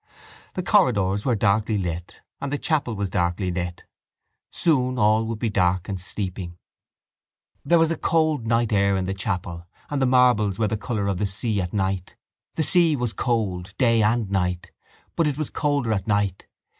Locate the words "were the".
10.57-10.75